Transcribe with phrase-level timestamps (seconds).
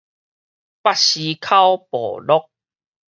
[0.03, 0.07] 北絲
[1.37, 2.49] 鬮部落